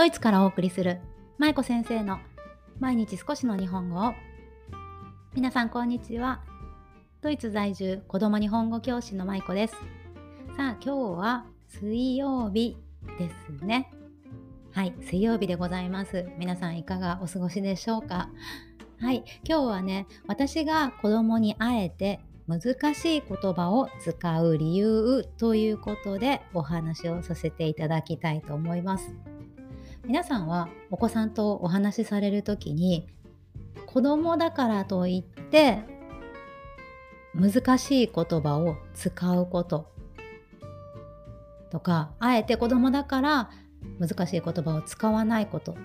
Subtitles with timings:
[0.00, 0.98] ドイツからお送りする
[1.36, 2.20] 舞子先生の
[2.78, 4.14] 毎日少しの日本語を。
[5.34, 6.40] 皆さんこんにちは。
[7.20, 9.74] ドイツ在住子供日本語教師の舞子です。
[10.56, 12.78] さあ今日は水曜日
[13.18, 13.28] で
[13.58, 13.92] すね。
[14.72, 16.24] はい水曜日でございます。
[16.38, 18.30] 皆さんいかがお過ごしでしょうか。
[19.00, 29.14] はい今日はね私が子供に会えて難しい言葉を使う理由ということでお話をさせていただきたいと思います。
[30.10, 33.06] 皆さんはお子さんとお話しされる時に
[33.86, 35.84] 子供だからといって
[37.32, 39.88] 難しい言葉を使うこと
[41.70, 43.50] とかあえて子供だから
[44.00, 45.76] 難しい言葉を使わないことっ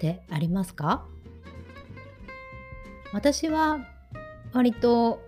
[0.00, 1.04] てありますか？
[3.12, 3.80] 私は
[4.52, 5.18] 割と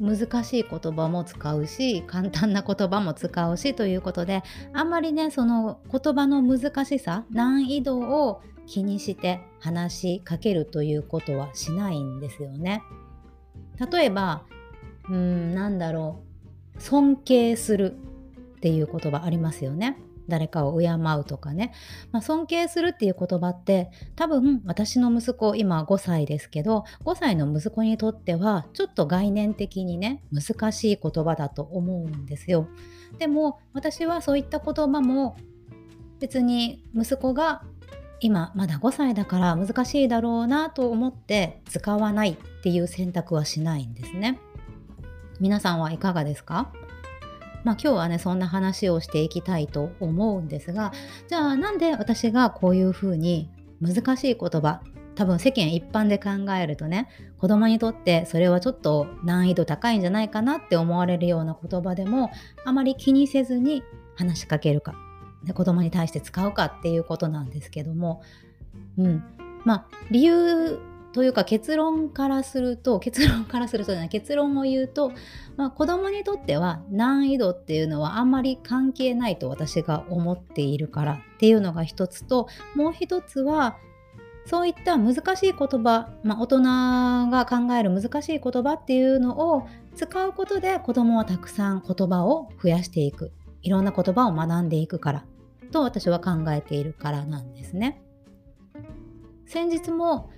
[0.00, 12.82] 難しい言葉も使うし簡単な言葉も使うしということであんまりねその言葉の難しさ難易度を気にして話しかけるということはしないんですよね。
[13.90, 14.42] 例えば
[15.08, 16.20] うんなんだろ
[16.76, 17.92] う尊敬する
[18.56, 19.98] っていう言葉ありますよね。
[20.28, 21.72] 誰かを敬うとかね、
[22.12, 32.68] まあ、尊敬するっていう言葉って多分私の息子今5歳ですけど5歳の息子にとってはちょっと概念的にね難しい言葉だと思うんですよ。
[33.18, 35.36] でも私はそういった言葉も
[36.18, 37.62] 別に息子が
[38.20, 44.40] 今まだ5歳だから難しいだろうなと思って使わないっていう選択はしないんですね。
[45.38, 46.72] 皆さんはいかがですか？
[47.66, 50.92] まあ、今日はねそんな話をしていきたいと思うんですが
[51.26, 53.50] じゃあなんで私がこういうふうに
[53.80, 54.82] 難しい言葉
[55.16, 62.30] 多分世間一般で考えるとね子供にとってそれはちょっと難易度高いんじゃないかなって思われるような言葉でも
[62.64, 63.82] あまり気にせずに
[64.14, 64.94] 話しかけるか
[65.52, 68.22] 子供に対して使うかっていうことなんですけども
[68.96, 69.24] うん。
[69.64, 70.78] まあ理由
[71.16, 75.12] というか結論からすると 結論からするとじゃない結論を言うと、
[75.56, 83.78] まあ、子供にとっては難易度っていうのはあんまり関係ないと私が思っているからっていうのが一つともう一つは
[84.44, 86.60] そういった難しい言葉、まあ、大人
[87.30, 93.32] が考える難しい言葉っていうのを使うことで子供はたくさん言葉を増やしていく
[93.62, 95.24] いろんな言葉を学んでいくから
[95.72, 98.02] と私は考えているからなんですね。
[99.46, 100.30] 先日も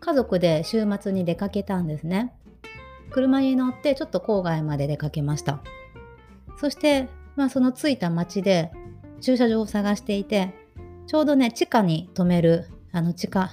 [0.00, 2.32] 家族で週末に出かけたんですね。
[3.10, 5.60] 車に乗ってちょっと郊外まで出かけました。
[6.58, 8.70] そして、まあ、その着いた町で
[9.20, 10.54] 駐車場を探していて
[11.06, 13.50] ちょうどね地下に止めるあの地下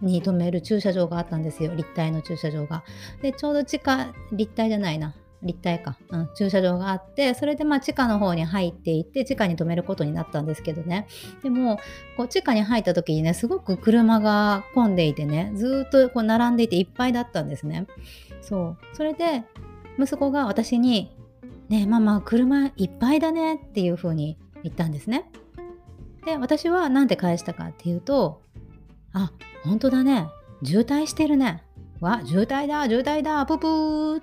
[0.00, 1.74] に止める駐車場があったんですよ。
[1.74, 2.84] 立体の駐車場が。
[3.22, 5.14] でちょうど地下立体じゃないな。
[5.42, 11.06] 立体か、うん、駐車場があってそれでまあ地下の方に入っていって地下に止めることになったんですけどね。
[11.42, 11.78] でも
[12.16, 17.86] こう地下に入った時にねすごく車が混んでいてねずっとこう並んでいていっぱいだったんですね。
[18.42, 18.96] そう。
[18.96, 19.44] それで
[19.98, 21.16] 息子が私に
[21.68, 25.30] 「ねえママ車いっぱいだね」っていう風に言ったんですね。
[26.26, 28.42] で私は何て返したかっていうと
[29.12, 29.32] 「あ
[29.64, 30.28] 本当だね。
[30.62, 31.64] 渋滞してるね」
[32.00, 34.22] わ渋滞だ渋滞だププー。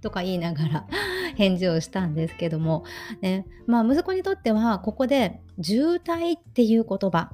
[0.00, 0.86] とか言いながら
[1.36, 2.84] 返事をしたんですけども、
[3.20, 7.32] ねまあ、息子にとってはここで渋滞っていう言葉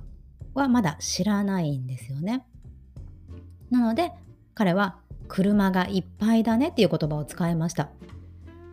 [0.55, 2.45] はまだ知らないんですよね。
[3.71, 4.13] なので
[4.55, 4.99] 彼は
[5.29, 7.91] 車がいっぱいだねっていう言葉を使いました。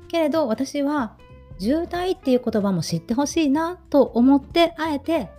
[0.07, 1.17] けれど私は
[1.57, 5.29] 渋滞っていう言葉も知ってほしいなと思ってあえて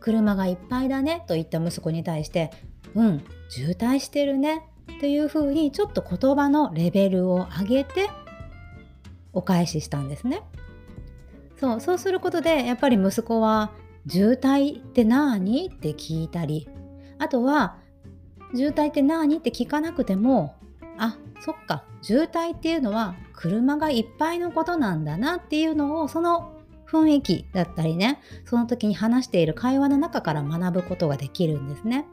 [0.00, 2.50] 車がいっぱいだねと言った息子に対して
[2.94, 8.10] うん渋滞してるねっていうふうにちょっと言葉のレベルを上げて
[9.32, 10.42] お返ししたんですね。
[11.56, 13.72] そうそうすることでやっぱり息子は
[14.08, 16.68] 「渋滞って何?」って聞いたり
[17.18, 17.76] あとは
[18.54, 20.56] 「渋滞って何?」って聞かなくても
[20.98, 26.52] 「あそっか渋滞っていうのは車がいっぱいのことなんだな」っていうのをその
[26.86, 32.06] 雰囲気だったりねその時に話している会話の中から学ぶことができるんですね。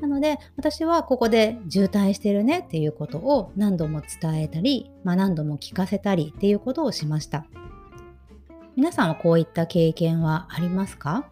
[0.00, 7.46] なので私はここで渋滞してるねっていうことを何度も伝えたり、まあ、何度も聞かせたりっていうことをしました。
[8.76, 11.30] 皆さんはこういった経験はありますか？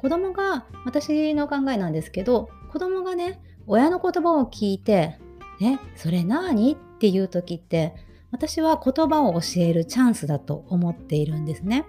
[0.00, 5.18] 子供が私の考えなんですけど子供がね親の言葉を聞いて
[5.60, 7.94] 「えそれ何?」っていう時って
[8.30, 11.86] 私は言葉を教えるチャンスだと思っているんですね。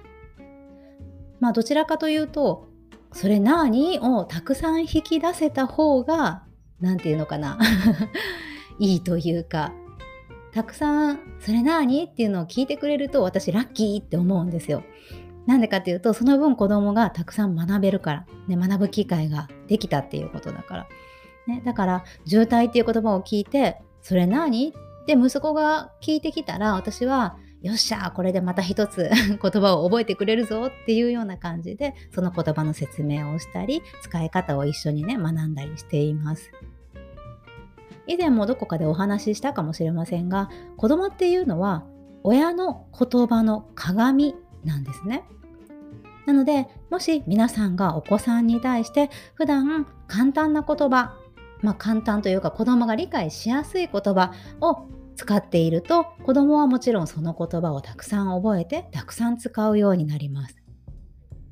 [1.40, 2.67] まあどちらかというと
[3.12, 6.44] それなにをたくさん引き出せた方が
[6.80, 7.57] 何て言うのかな
[8.80, 9.74] いいというか
[10.51, 14.83] たくさん「それなに?」っていうのを聞いてくれると私ラッキーって思うんですよ。
[15.45, 20.88] なんでかっていうとその分子供がたくさん学べるから、ね、学ぶ機会ができたっていうことだから、
[21.48, 24.74] ね、だから渋滞っていう言葉を聞いてそれ何
[25.06, 27.38] で息子が聞いてきたら私は
[27.68, 36.50] よっしゃこれでまた一つ 言葉を覚えてくれるぞっていうような感じでその言葉の説明をしたり使い方を一緒にね学んだりしています。
[38.10, 41.84] 以前もどこかでお話ししたかもしれませんが子供っていうのは
[42.24, 44.34] 親の言葉の鏡
[44.64, 45.25] なんですね。
[46.25, 51.18] なのでもし皆さんがお子さんに対して普段簡単な言葉
[51.62, 54.31] まあ簡単というか子供が理解しやすい言葉
[54.62, 54.88] を
[55.18, 60.56] 使っていると子供はもちろんその言葉をたくさん覚えてたくさん使うようになります。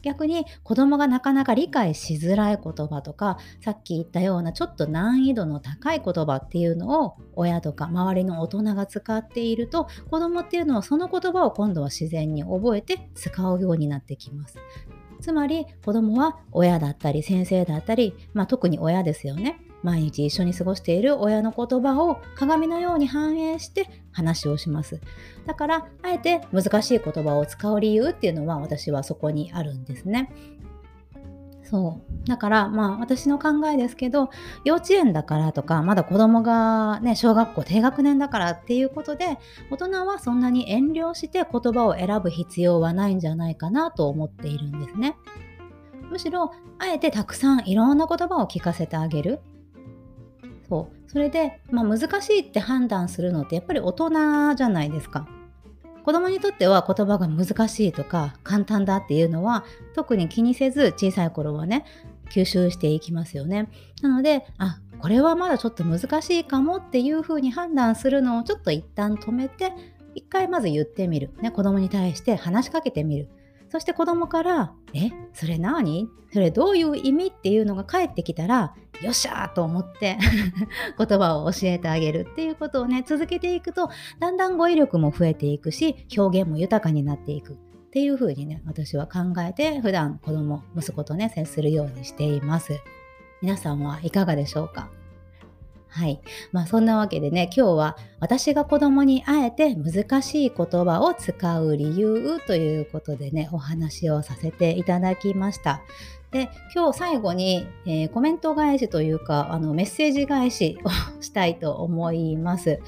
[0.04, 14.60] 逆に子供がなかなか理解しづらい言葉とかさっき言ったようなちょっと難易度の高い言葉っていうのを親とか周りの大人が使っていると子供っていうのはその言葉を今度は自然に覚えて使うようになってきます。
[15.22, 25.00] つまり子供は親だったり先生だったり、まあ、特に親ですよね毎日一緒に過ごしている親の言葉を鏡のように反映して話をします。
[25.46, 30.32] だから、あえて難しい言葉を使う理由っていうのは私はそこにあるんですね。
[31.66, 32.28] そう。
[32.28, 34.30] だから、まあ私の考えですけど、
[34.64, 39.40] 幼稚園だからとか、まだ子供がね、小学校低学年だからっていうことで、
[39.72, 45.16] 大人はそんなに遠慮して言葉を選ぶ必要はないんじゃないかなと思っているんですね。
[46.12, 49.40] むしろ、あえてたくさんいろんな言葉を聞かせてあげる。
[50.68, 55.28] そうそれで、まあ、難しいって判断するのってやっぱり大人じゃないですか。
[56.04, 59.66] 子供にとっては言葉が難しいとか簡単だっていうのは
[59.96, 61.84] 特に気にせず小さい頃はね
[62.30, 63.70] 吸収していきますよね。
[64.04, 69.72] なのであこれはまだちょっと難しいかもっていうふうに判断するのをちょっと一旦止めて
[70.14, 73.28] 一回まず言ってみる、ね、子供に対して話しかけてみる。
[73.76, 78.74] そして子供から「えそれ何それどういう意味?」っていうのが返ってきたら
[79.04, 80.18] 「よっしゃ!」と思って
[80.98, 83.90] 言葉を教えてあげるっていうことをね続けていくと
[84.22, 87.56] だんだん語彙力も増えていくし表現も豊かになっていくっ
[87.92, 92.80] ていうふうにね私は考えて普段子供息子とね接するようにしています。
[93.42, 94.90] 皆さんはいかがでしょうか？
[95.96, 96.20] はい。
[96.52, 105.82] まあそんなわけでね、今日は私が子供にあえて難しい言葉を使う理由ということでね、お話をさせていただきました。
[106.32, 112.82] で、今日最後に、えー、コメント返しというか、あのメッセージ返しをしたいと思います。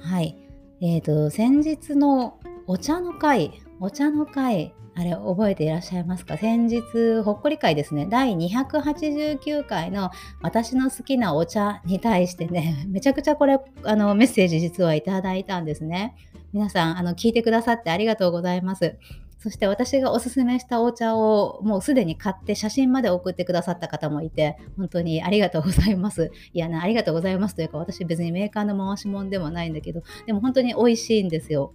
[0.00, 0.36] はい。
[0.80, 6.36] えっ、ー、と、先日のお茶の会、お茶の会あれ覚えていらっしゃいますか？
[6.36, 6.80] 先日
[7.24, 16.14] ほっこり会ですね第289回の私の好きなお茶に対してね めちゃくちゃこれあのメッセージ実はいただいたんですね
[16.52, 18.98] 皆さんあの聞いてくださってありがとうございます
[19.42, 26.30] そして私がおすすめしたお茶をもうすでに買って写真まで送ってくださった方もいて、本当にありがとうございます。
[26.52, 31.74] いやな、ありがとうございますというか、私別にメーカーの回し物でもないんだけど、でも本当に美味しいんですよ。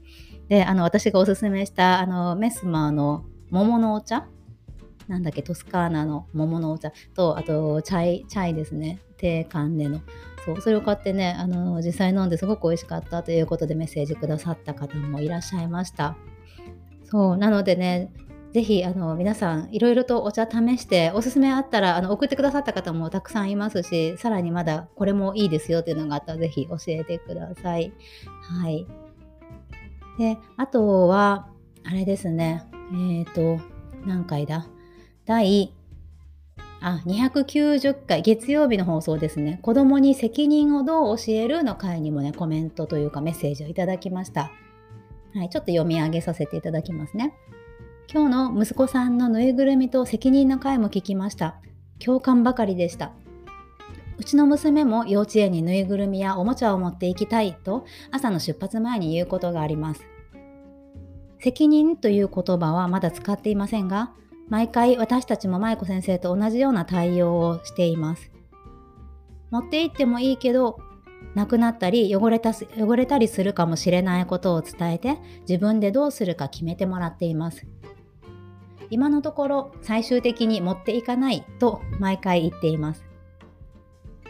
[0.49, 4.27] で、あの、私がおすすめした、あの、メスマーの桃のお茶
[5.07, 8.99] なんだっけ、トスカーナの桃のお茶と、あと、チャイ、チャイですね。
[9.17, 10.01] 低ンネの。
[10.45, 16.15] そう、それを買ってね、あの、実際飲んですごく美味しかったということでメッセージくださった方もいらっしゃいました。
[17.05, 18.11] そう、なのでね、
[18.53, 27.93] ぜひあの皆さんいろいろとお茶試しておすすめあったらあの送ってくださった方もたくさんいますしさらにまだこれもいいですよっていうのがあったらぜひ教えてください。
[28.41, 28.87] はい。
[30.17, 31.47] で、あとは、
[31.83, 33.63] あれですね、えっ、ー、と、
[34.05, 34.67] 何回だ？
[35.25, 35.73] 第
[36.79, 39.59] あ、290回、月曜日の放送ですね。
[39.61, 44.51] 子供に責任をどう教えるの回にもね、コメントというかメッセージをいただきました。
[45.33, 47.33] はい、ちょっと読み上げさせていただきますね。
[48.11, 51.59] 今日の息子さんのぬいぐるみと責任の回も聞きました。
[51.99, 53.11] 共感ばかりでした。
[54.17, 60.01] うちの娘も幼稚園にぬいぐるみやおもちゃを持って行きたいと朝の出発前に言うことがあります。
[61.39, 64.11] 責任という言葉はまだ使っていませんが、
[64.49, 68.31] 毎回私たちも舞子先生と同じような対応をしています。
[69.51, 70.79] 持って行ってもいいけど、
[71.35, 77.67] なくなったり汚れた汚れたりするかもしれないことを伝えて自分でどうするか決めてもらっています。
[78.89, 83.06] 今のところ最終的に持っていかないと毎回言っています。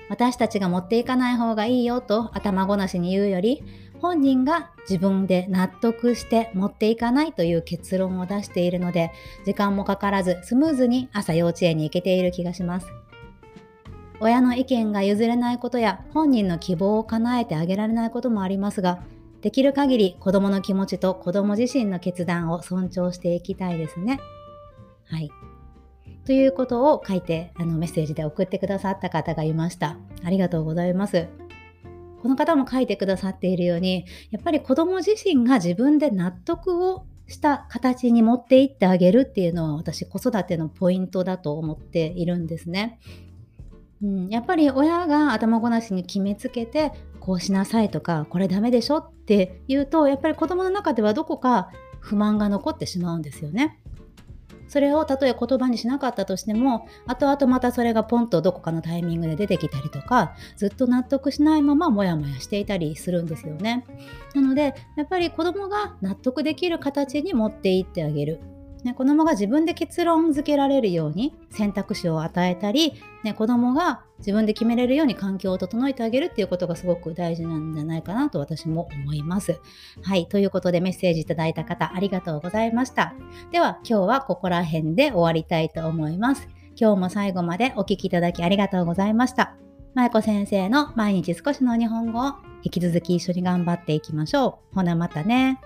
[0.09, 3.63] 私たちが持っていかない方がいいよと頭ごなしに言うより
[3.99, 9.11] 本人が自分で納得して持っていかないという結論を出しているので
[9.45, 12.87] 時間もかからずスムーズに朝幼稚園に行けている気がします
[14.19, 18.99] 親の意見が譲れないことや本人の希望を叶えてあげられないこともありますが
[19.41, 24.19] できる限り子供の気持ちと子供自身の決断を尊重していきたいですね。
[25.05, 25.31] はい。
[26.27, 29.95] ということを書いてあのメッセージで送ってくださった方がいました。
[30.25, 31.29] ありがとうございます。
[32.21, 42.99] この方も書いてくださっているように、やっぱり子供自身が自分で納得をした形に持っていってあげるっていうのは私子育てのポイントだと思っているんですね。
[44.03, 46.91] うん、やっぱり親が頭ごなしに決めつけて
[47.21, 51.69] こうしなさいとかこれダメでしょって言うとやっぱり子供の中ではどこか
[52.01, 53.79] 不満が残ってしまうんですよね。
[54.67, 63.85] それをたとえ言葉にしなかったとしても後々またそれがポンとどこかのタイミングで出てきたりとかずっと納得しないままモヤモヤしていたりするんですよね。
[64.33, 68.39] なのでやっぱり子どもが納得できる形に持っていってあげる
[68.83, 72.93] ね、子供が自分で結論付けられるように選択肢を与えたり、
[73.23, 79.59] ね、子供が自分で決めれるように環境を整えてあげるっていうことがすごく大事なんじゃないかなと私も思います。
[80.03, 80.27] はい。
[80.27, 83.13] ということでメッセージいただいた方ありがとうございました。
[83.51, 86.47] では今日はここら辺で終わりたいと思います。
[86.79, 89.55] 今日も最後までお聴きいただきありがとうございました。
[89.95, 94.75] まえこ先生の毎日少しの日本語を引き続き一緒に頑張っていきましょう。
[94.75, 95.59] ほなまたね。